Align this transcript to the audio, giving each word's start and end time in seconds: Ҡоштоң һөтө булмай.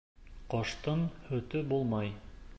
Ҡоштоң 0.53 1.05
һөтө 1.29 1.65
булмай. 1.75 2.13